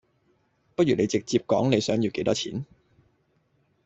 [0.75, 2.65] 不如你直接講你想要幾多錢